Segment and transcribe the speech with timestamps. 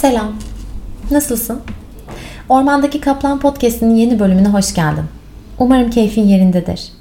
[0.00, 0.32] Selam.
[1.10, 1.60] Nasılsın?
[2.48, 5.04] Ormandaki Kaplan Podcast'inin yeni bölümüne hoş geldin.
[5.58, 6.92] Umarım keyfin yerindedir.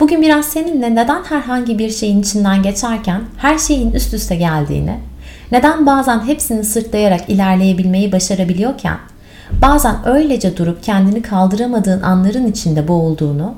[0.00, 4.96] Bugün biraz seninle neden herhangi bir şeyin içinden geçerken her şeyin üst üste geldiğini,
[5.52, 8.96] neden bazen hepsini sırtlayarak ilerleyebilmeyi başarabiliyorken,
[9.62, 13.54] bazen öylece durup kendini kaldıramadığın anların içinde boğulduğunu,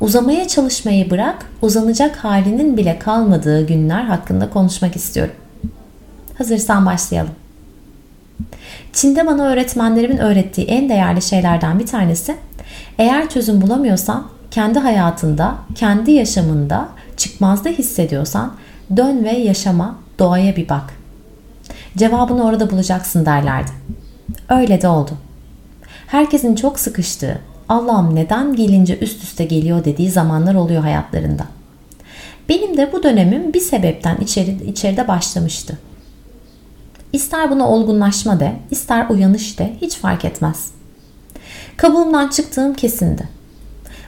[0.00, 5.34] uzamaya çalışmayı bırak, uzanacak halinin bile kalmadığı günler hakkında konuşmak istiyorum.
[6.38, 7.32] Hazırsan başlayalım.
[8.92, 12.36] Çin'de bana öğretmenlerimin öğrettiği en değerli şeylerden bir tanesi
[12.98, 18.54] eğer çözüm bulamıyorsan kendi hayatında, kendi yaşamında çıkmazda hissediyorsan
[18.96, 20.94] dön ve yaşama, doğaya bir bak.
[21.96, 23.70] Cevabını orada bulacaksın derlerdi.
[24.48, 25.10] Öyle de oldu.
[26.06, 31.44] Herkesin çok sıkıştığı, Allah'ım neden gelince üst üste geliyor dediği zamanlar oluyor hayatlarında.
[32.48, 35.78] Benim de bu dönemim bir sebepten içeri, içeride başlamıştı.
[37.12, 40.70] İster buna olgunlaşma de, ister uyanış de hiç fark etmez.
[41.76, 43.28] Kabuğumdan çıktığım kesindi.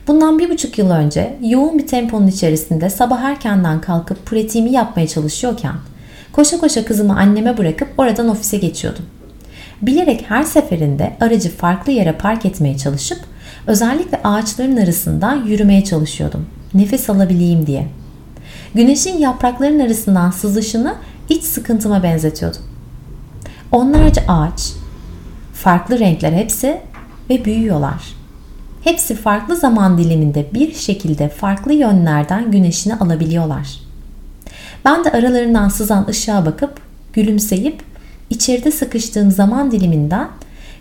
[0.06, 5.74] Bundan bir buçuk yıl önce yoğun bir temponun içerisinde sabah erkenden kalkıp pratiğimi yapmaya çalışıyorken
[6.32, 9.04] koşa koşa kızımı anneme bırakıp oradan ofise geçiyordum.
[9.82, 13.18] Bilerek her seferinde aracı farklı yere park etmeye çalışıp
[13.66, 16.46] özellikle ağaçların arasında yürümeye çalışıyordum.
[16.74, 17.86] Nefes alabileyim diye.
[18.74, 20.94] Güneşin yaprakların arasından sızışını
[21.28, 22.62] iç sıkıntıma benzetiyordum.
[23.72, 24.72] Onlarca ağaç,
[25.54, 26.80] farklı renkler hepsi
[27.30, 28.02] ve büyüyorlar.
[28.84, 33.80] Hepsi farklı zaman diliminde bir şekilde farklı yönlerden güneşini alabiliyorlar.
[34.84, 36.80] Ben de aralarından sızan ışığa bakıp
[37.12, 37.82] gülümseyip
[38.30, 40.28] içeride sıkıştığım zaman diliminden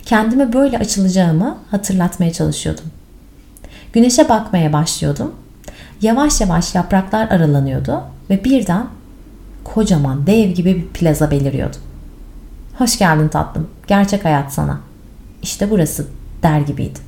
[0.04, 2.84] kendime böyle açılacağımı hatırlatmaya çalışıyordum.
[3.92, 5.34] Güneşe bakmaya başlıyordum.
[6.02, 8.86] Yavaş yavaş yapraklar aralanıyordu ve birden
[9.64, 11.76] kocaman dev gibi bir plaza beliriyordu.
[12.80, 13.68] Hoş geldin tatlım.
[13.86, 14.80] Gerçek hayat sana.
[15.42, 16.06] İşte burası
[16.42, 16.98] der gibiydi.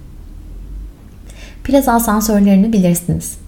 [1.64, 3.38] Plaza asansörlerini bilirsiniz.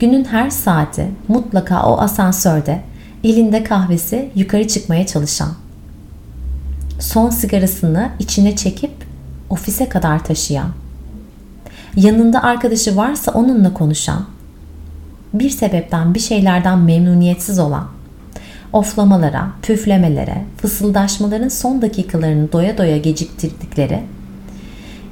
[0.00, 2.82] Günün her saati mutlaka o asansörde
[3.24, 5.52] elinde kahvesi yukarı çıkmaya çalışan,
[7.00, 8.92] son sigarasını içine çekip
[9.50, 10.70] ofise kadar taşıyan,
[11.96, 14.24] yanında arkadaşı varsa onunla konuşan,
[15.34, 17.86] bir sebepten bir şeylerden memnuniyetsiz olan,
[18.76, 24.02] oflamalara, püflemelere, fısıldaşmaların son dakikalarını doya doya geciktirdikleri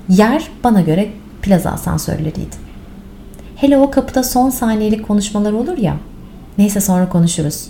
[0.09, 1.09] yer bana göre
[1.43, 2.57] plaza asansörleriydi.
[3.57, 5.97] Hele o kapıda son saniyelik konuşmalar olur ya.
[6.59, 7.69] Neyse sonra konuşuruz.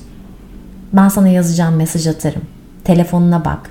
[0.92, 2.42] Ben sana yazacağım mesaj atarım.
[2.84, 3.70] Telefonuna bak.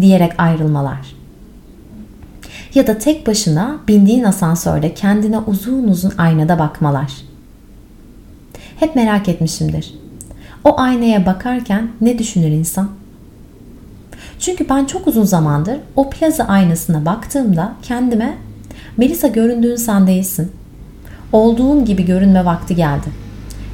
[0.00, 1.16] Diyerek ayrılmalar.
[2.74, 7.12] Ya da tek başına bindiğin asansörde kendine uzun uzun aynada bakmalar.
[8.80, 10.05] Hep merak etmişimdir.
[10.66, 12.90] O aynaya bakarken ne düşünür insan?
[14.38, 18.38] Çünkü ben çok uzun zamandır o plaza aynasına baktığımda kendime
[18.96, 20.52] Melisa göründüğün sen değilsin.
[21.32, 23.06] Olduğun gibi görünme vakti geldi.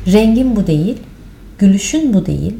[0.06, 0.98] Rengin bu değil,
[1.58, 2.56] gülüşün bu değil,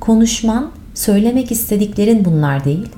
[0.00, 2.88] konuşman, söylemek istediklerin bunlar değil.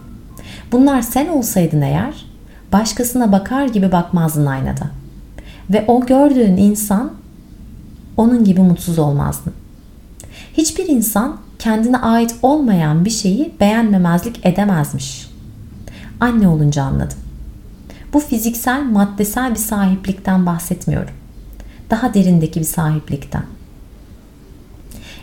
[0.72, 2.26] Bunlar sen olsaydın eğer
[2.72, 4.90] başkasına bakar gibi bakmazdın aynada.
[5.70, 7.12] Ve o gördüğün insan
[8.16, 9.52] onun gibi mutsuz olmazdın.
[10.56, 15.30] Hiçbir insan kendine ait olmayan bir şeyi beğenmemezlik edemezmiş.
[16.20, 17.18] Anne olunca anladım.
[18.12, 21.14] Bu fiziksel, maddesel bir sahiplikten bahsetmiyorum.
[21.90, 23.42] Daha derindeki bir sahiplikten.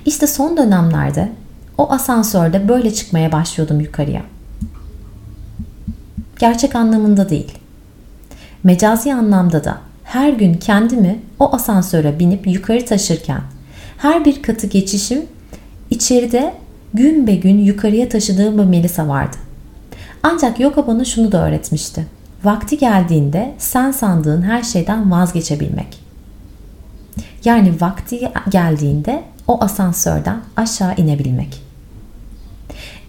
[0.05, 1.31] İşte son dönemlerde
[1.77, 4.21] o asansörde böyle çıkmaya başlıyordum yukarıya.
[6.39, 7.57] Gerçek anlamında değil.
[8.63, 13.41] Mecazi anlamda da her gün kendimi o asansöre binip yukarı taşırken
[14.01, 15.25] her bir katı geçişim
[15.89, 16.53] içeride
[16.93, 19.37] gün be gün yukarıya taşıdığım bir Melisa vardı.
[20.23, 22.07] Ancak yoga bana şunu da öğretmişti.
[22.43, 26.01] Vakti geldiğinde sen sandığın her şeyden vazgeçebilmek.
[27.45, 31.61] Yani vakti geldiğinde o asansörden aşağı inebilmek.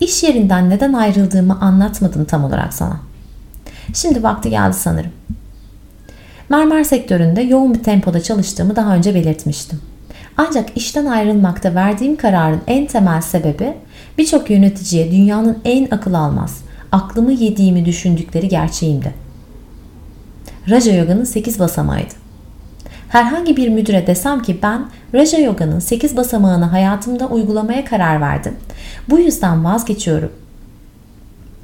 [0.00, 3.00] İş yerinden neden ayrıldığımı anlatmadım tam olarak sana.
[3.94, 5.12] Şimdi vakti geldi sanırım.
[6.48, 9.91] Mermer sektöründe yoğun bir tempoda çalıştığımı daha önce belirtmiştim.
[10.36, 13.74] Ancak işten ayrılmakta verdiğim kararın en temel sebebi
[14.18, 16.60] birçok yöneticiye dünyanın en akıl almaz,
[16.92, 19.14] aklımı yediğimi düşündükleri gerçeğimdi.
[20.70, 22.14] Raja Yoga'nın 8 basamağıydı.
[23.08, 28.56] Herhangi bir müdüre desem ki ben Raja Yoga'nın 8 basamağını hayatımda uygulamaya karar verdim.
[29.10, 30.32] Bu yüzden vazgeçiyorum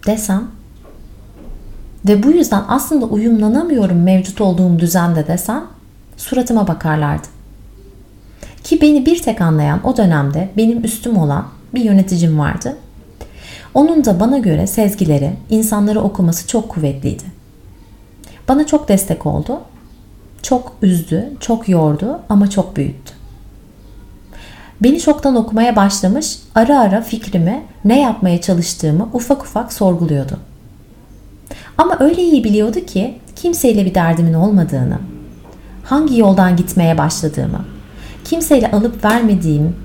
[0.06, 0.44] desem
[2.08, 5.64] ve bu yüzden aslında uyumlanamıyorum mevcut olduğum düzende desem
[6.16, 7.37] suratıma bakarlardı.
[8.68, 12.76] Ki beni bir tek anlayan o dönemde benim üstüm olan bir yöneticim vardı.
[13.74, 17.22] Onun da bana göre sezgileri, insanları okuması çok kuvvetliydi.
[18.48, 19.60] Bana çok destek oldu.
[20.42, 23.12] Çok üzdü, çok yordu ama çok büyüttü.
[24.80, 30.38] Beni çoktan okumaya başlamış, ara ara fikrimi, ne yapmaya çalıştığımı ufak ufak sorguluyordu.
[31.78, 34.98] Ama öyle iyi biliyordu ki kimseyle bir derdimin olmadığını,
[35.84, 37.64] hangi yoldan gitmeye başladığımı,
[38.28, 39.76] kimseyle alıp vermediğim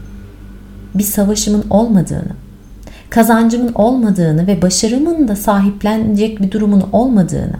[0.96, 2.32] bir savaşımın olmadığını,
[3.10, 7.56] kazancımın olmadığını ve başarımın da sahiplenecek bir durumun olmadığını.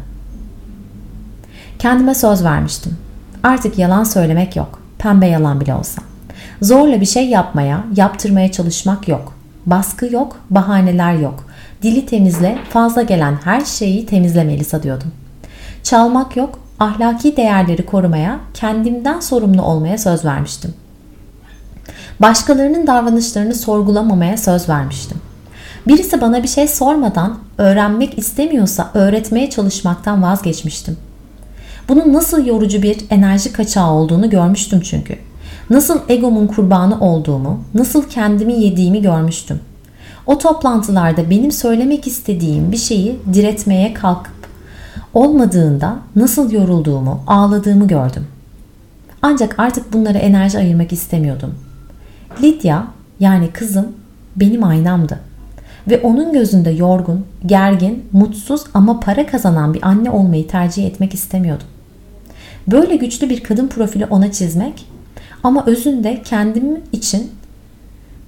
[1.80, 2.98] Kendime söz vermiştim.
[3.44, 4.80] Artık yalan söylemek yok.
[4.98, 6.02] Pembe yalan bile olsa.
[6.62, 9.34] Zorla bir şey yapmaya, yaptırmaya çalışmak yok.
[9.66, 11.46] Baskı yok, bahaneler yok.
[11.82, 15.12] Dili temizle, fazla gelen her şeyi temizle diyordum.
[15.84, 20.74] Çalmak yok, ahlaki değerleri korumaya, kendimden sorumlu olmaya söz vermiştim.
[22.20, 25.18] Başkalarının davranışlarını sorgulamamaya söz vermiştim.
[25.88, 30.98] Birisi bana bir şey sormadan öğrenmek istemiyorsa öğretmeye çalışmaktan vazgeçmiştim.
[31.90, 35.16] Bunun nasıl yorucu bir enerji kaçağı olduğunu görmüştüm çünkü.
[35.70, 39.60] Nasıl egomun kurbanı olduğumu, nasıl kendimi yediğimi görmüştüm.
[40.26, 44.43] O toplantılarda benim söylemek istediğim bir şeyi diretmeye kalkıp
[45.14, 48.28] olmadığında nasıl yorulduğumu, ağladığımı gördüm.
[49.22, 51.56] Ancak artık bunlara enerji ayırmak istemiyordum.
[52.42, 52.84] Lydia
[53.20, 53.88] yani kızım
[54.36, 55.20] benim aynamdı.
[55.88, 61.68] Ve onun gözünde yorgun, gergin, mutsuz ama para kazanan bir anne olmayı tercih etmek istemiyordum.
[62.68, 64.86] Böyle güçlü bir kadın profili ona çizmek
[65.44, 67.32] ama özünde kendim için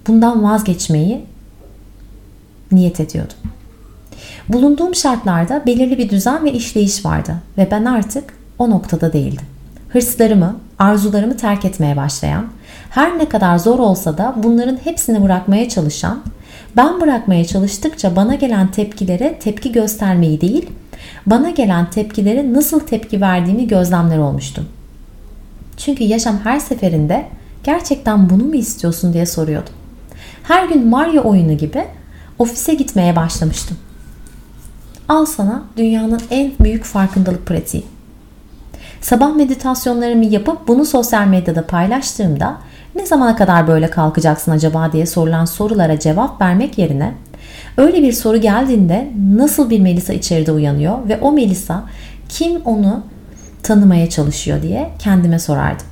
[0.08, 1.26] bundan vazgeçmeyi
[2.72, 3.38] niyet ediyordum.
[4.50, 8.24] Bulunduğum şartlarda belirli bir düzen ve işleyiş vardı ve ben artık
[8.60, 9.46] o noktada değildim.
[9.90, 12.48] Hırslarımı, arzularımı terk etmeye başlayan,
[12.90, 16.24] her ne kadar zor olsa da bunların hepsini bırakmaya çalışan,
[16.78, 20.70] ben bırakmaya çalıştıkça bana gelen tepkilere tepki göstermeyi değil,
[21.26, 24.66] bana gelen tepkilere nasıl tepki verdiğimi gözlemler olmuştum.
[25.78, 27.26] Çünkü yaşam her seferinde
[27.64, 29.70] gerçekten bunu mu istiyorsun diye soruyordu.
[30.44, 31.86] Her gün Mario oyunu gibi
[32.40, 33.78] ofise gitmeye başlamıştım.
[35.10, 37.84] Al sana dünyanın en büyük farkındalık pratiği.
[39.02, 42.58] Sabah meditasyonlarımı yapıp bunu sosyal medyada paylaştığımda
[42.96, 47.14] ne zamana kadar böyle kalkacaksın acaba diye sorulan sorulara cevap vermek yerine
[47.78, 51.84] öyle bir soru geldiğinde nasıl bir Melisa içeride uyanıyor ve o Melisa
[52.30, 53.04] kim onu
[53.64, 55.86] tanımaya çalışıyor diye kendime sorardım.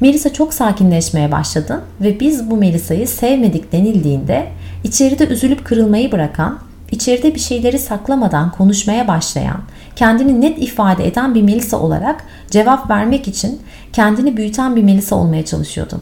[0.00, 4.46] Melisa çok sakinleşmeye başladı ve biz bu Melisa'yı sevmedik denildiğinde
[4.84, 9.60] içeride üzülüp kırılmayı bırakan, içeride bir şeyleri saklamadan konuşmaya başlayan,
[9.96, 13.60] kendini net ifade eden bir Melisa olarak cevap vermek için
[13.92, 16.00] kendini büyüten bir Melisa olmaya çalışıyordum.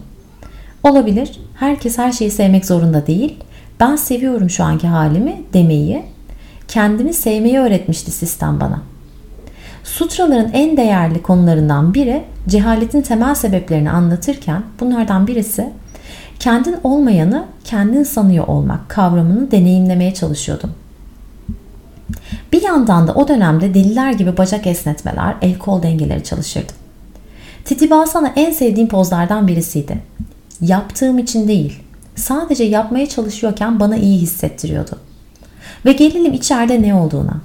[0.83, 3.37] Olabilir, herkes her şeyi sevmek zorunda değil.
[3.81, 6.03] Ben seviyorum şu anki halimi demeyi,
[6.69, 8.83] kendimi sevmeyi öğretmişti sistem bana.
[9.85, 15.71] Sutraların en değerli konularından biri cehaletin temel sebeplerini anlatırken bunlardan birisi
[16.39, 20.71] kendin olmayanı kendin sanıyor olmak kavramını deneyimlemeye çalışıyordum.
[22.53, 26.77] Bir yandan da o dönemde deliler gibi bacak esnetmeler, el kol dengeleri çalışırdım.
[27.65, 29.99] Titibasana en sevdiğim pozlardan birisiydi.
[30.61, 31.83] Yaptığım için değil,
[32.15, 34.99] sadece yapmaya çalışıyorken bana iyi hissettiriyordu.
[35.85, 37.41] Ve gelelim içeride ne olduğuna.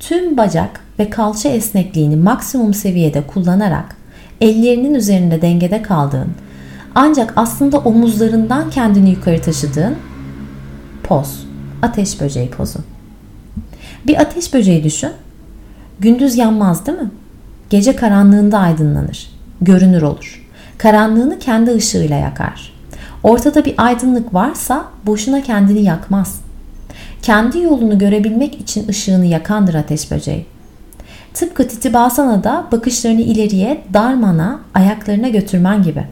[0.00, 3.96] Tüm bacak ve kalça esnekliğini maksimum seviyede kullanarak
[4.40, 6.28] ellerinin üzerinde dengede kaldığın
[6.94, 9.96] ancak aslında omuzlarından kendini yukarı taşıdığın
[11.02, 11.46] poz.
[11.82, 12.78] Ateş böceği pozu.
[14.06, 15.10] Bir ateş böceği düşün.
[16.00, 17.10] Gündüz yanmaz değil mi?
[17.70, 19.30] Gece karanlığında aydınlanır.
[19.60, 20.48] Görünür olur.
[20.78, 22.72] Karanlığını kendi ışığıyla yakar.
[23.22, 26.40] Ortada bir aydınlık varsa boşuna kendini yakmaz.
[27.22, 30.46] Kendi yolunu görebilmek için ışığını yakandır ateş böceği.
[31.34, 36.04] Tıpkı Titibasana'da bakışlarını ileriye, darmana, ayaklarına götürmen gibi.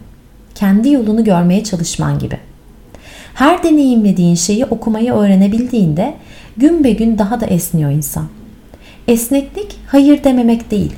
[0.61, 2.39] Kendi yolunu görmeye çalışman gibi.
[3.35, 6.15] Her deneyimlediğin şeyi okumayı öğrenebildiğinde
[6.57, 8.27] gün be gün daha da esniyor insan.
[9.09, 10.93] Esneklik hayır dememek değil.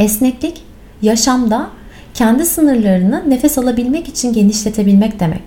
[0.00, 0.62] Esneklik
[1.02, 1.70] yaşamda
[2.14, 5.42] kendi sınırlarını nefes alabilmek için genişletebilmek demek.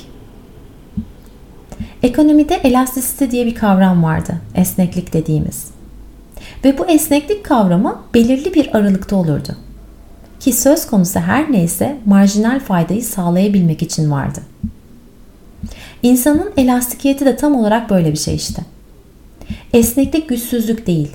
[2.04, 4.42] Ekonomide elastisite diye bir kavram vardı.
[4.56, 5.68] Esneklik dediğimiz.
[6.66, 9.67] Ve bu esneklik kavramı belirli bir aralıkta olurdu.
[10.48, 14.40] Ki söz konusu her neyse marjinal faydayı sağlayabilmek için vardı.
[16.04, 18.62] İnsanın elastikiyeti de tam olarak böyle bir şey işte.
[19.74, 21.12] Esneklik güçsüzlük değil.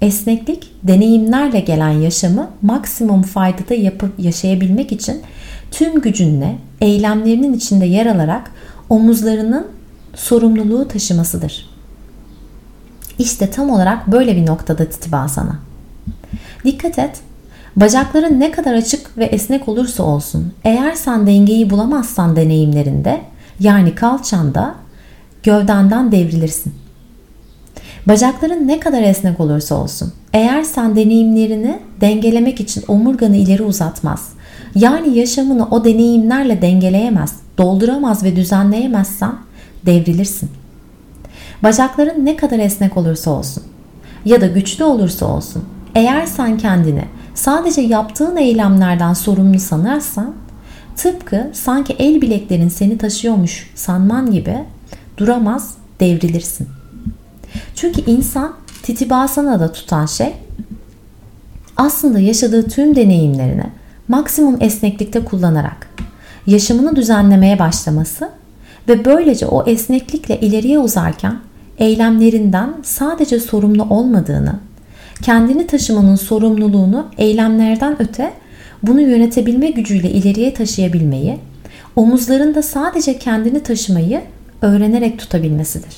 [0.00, 5.22] Esneklik deneyimlerle gelen yaşamı maksimum faydada yapıp yaşayabilmek için
[5.70, 8.50] tüm gücünle eylemlerinin içinde yer alarak
[8.88, 9.66] omuzlarının
[10.14, 11.70] sorumluluğu taşımasıdır.
[13.18, 15.58] İşte tam olarak böyle bir noktada titibasana.
[16.64, 17.20] Dikkat et,
[17.76, 23.20] bacakların ne kadar açık ve esnek olursa olsun, eğer sen dengeyi bulamazsan deneyimlerinde,
[23.60, 24.74] yani kalçanda,
[25.42, 26.74] gövdenden devrilirsin.
[28.08, 34.28] Bacakların ne kadar esnek olursa olsun, eğer sen deneyimlerini dengelemek için omurganı ileri uzatmaz,
[34.74, 39.32] yani yaşamını o deneyimlerle dengeleyemez, dolduramaz ve düzenleyemezsen
[39.86, 40.50] devrilirsin.
[41.62, 43.62] Bacakların ne kadar esnek olursa olsun
[44.24, 50.34] ya da güçlü olursa olsun, eğer sen kendini sadece yaptığın eylemlerden sorumlu sanarsan,
[50.96, 54.64] tıpkı sanki el bileklerin seni taşıyormuş sanman gibi
[55.16, 56.68] duramaz, devrilirsin.
[57.74, 60.32] Çünkü insan titibasana da tutan şey
[61.76, 63.66] aslında yaşadığı tüm deneyimlerini
[64.08, 65.90] maksimum esneklikte kullanarak
[66.46, 68.30] yaşamını düzenlemeye başlaması
[68.88, 71.38] ve böylece o esneklikle ileriye uzarken
[71.78, 74.54] eylemlerinden sadece sorumlu olmadığını,
[75.22, 78.32] kendini taşımanın sorumluluğunu eylemlerden öte
[78.82, 81.38] bunu yönetebilme gücüyle ileriye taşıyabilmeyi,
[81.96, 84.22] omuzlarında sadece kendini taşımayı
[84.62, 85.96] öğrenerek tutabilmesidir.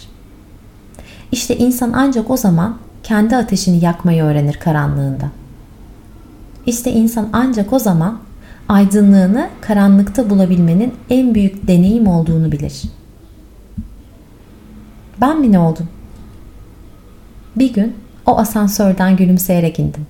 [1.32, 5.28] İşte insan ancak o zaman kendi ateşini yakmayı öğrenir karanlığında.
[6.66, 8.18] İşte insan ancak o zaman
[8.68, 12.82] aydınlığını karanlıkta bulabilmenin en büyük deneyim olduğunu bilir.
[15.20, 15.88] Ben mi ne oldum?
[17.56, 17.94] Bir gün
[18.26, 20.06] o asansörden gülümseyerek indim.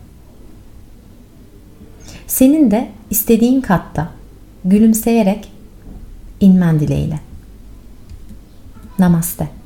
[2.26, 4.09] Senin de istediğin katta
[4.64, 5.52] gülümseyerek
[6.40, 7.21] inmen dileğiyle.
[8.99, 9.62] Namaste.